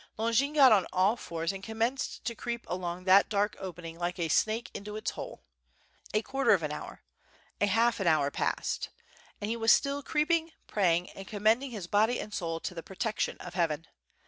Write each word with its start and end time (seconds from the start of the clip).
Longin 0.17 0.53
got 0.53 0.71
on 0.71 0.87
all 0.91 1.15
fours 1.15 1.51
and 1.53 1.61
commenced 1.61 2.25
to 2.25 2.33
creep 2.33 2.67
along 2.67 3.03
that 3.03 3.29
dark 3.29 3.55
opening 3.59 3.99
like 3.99 4.17
a 4.17 4.29
snake 4.29 4.71
into 4.73 4.95
its 4.95 5.11
hole. 5.11 5.43
A 6.11 6.23
quarter 6.23 6.55
of 6.55 6.63
an 6.63 6.71
hour; 6.71 7.03
a 7.61 7.67
half 7.67 8.01
hour 8.01 8.31
passed, 8.31 8.89
and 9.39 9.47
he 9.51 9.55
was 9.55 9.71
still 9.71 10.01
creeping, 10.01 10.53
praying, 10.65 11.11
and 11.11 11.27
commending 11.27 11.69
his 11.69 11.85
body 11.85 12.19
and 12.19 12.33
soul 12.33 12.59
to 12.61 12.73
the 12.73 12.81
protection 12.81 13.37
of 13.41 13.53
heaven. 13.53 13.85